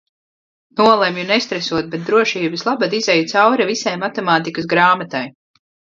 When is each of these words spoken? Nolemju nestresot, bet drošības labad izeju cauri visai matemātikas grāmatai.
Nolemju 0.79 1.25
nestresot, 1.31 1.91
bet 1.91 2.07
drošības 2.09 2.65
labad 2.69 2.97
izeju 3.01 3.27
cauri 3.35 3.69
visai 3.73 3.95
matemātikas 4.07 4.71
grāmatai. 4.73 5.27